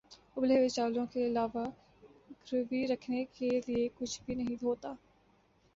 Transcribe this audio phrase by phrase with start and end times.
[0.35, 1.65] اُبلے ہوئے چاولوں کے علاوہ
[2.43, 4.93] گروی رکھنے کے لیے کچھ بھی نہیں ہوتا